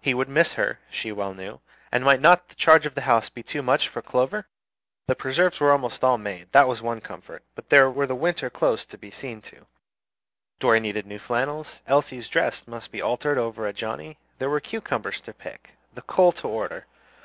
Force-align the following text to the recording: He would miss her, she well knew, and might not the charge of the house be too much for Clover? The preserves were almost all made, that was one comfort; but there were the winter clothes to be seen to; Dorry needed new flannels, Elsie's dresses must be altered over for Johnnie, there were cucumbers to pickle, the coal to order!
He 0.00 0.14
would 0.14 0.28
miss 0.28 0.52
her, 0.52 0.78
she 0.92 1.10
well 1.10 1.34
knew, 1.34 1.58
and 1.90 2.04
might 2.04 2.20
not 2.20 2.48
the 2.50 2.54
charge 2.54 2.86
of 2.86 2.94
the 2.94 3.00
house 3.00 3.28
be 3.28 3.42
too 3.42 3.62
much 3.62 3.88
for 3.88 4.00
Clover? 4.00 4.46
The 5.08 5.16
preserves 5.16 5.58
were 5.58 5.72
almost 5.72 6.04
all 6.04 6.18
made, 6.18 6.52
that 6.52 6.68
was 6.68 6.80
one 6.80 7.00
comfort; 7.00 7.42
but 7.56 7.68
there 7.68 7.90
were 7.90 8.06
the 8.06 8.14
winter 8.14 8.48
clothes 8.48 8.86
to 8.86 8.96
be 8.96 9.10
seen 9.10 9.40
to; 9.42 9.66
Dorry 10.60 10.78
needed 10.78 11.04
new 11.04 11.18
flannels, 11.18 11.82
Elsie's 11.88 12.28
dresses 12.28 12.68
must 12.68 12.92
be 12.92 13.02
altered 13.02 13.38
over 13.38 13.64
for 13.64 13.72
Johnnie, 13.72 14.18
there 14.38 14.48
were 14.48 14.60
cucumbers 14.60 15.20
to 15.22 15.34
pickle, 15.34 15.74
the 15.92 16.02
coal 16.02 16.30
to 16.30 16.46
order! 16.46 16.86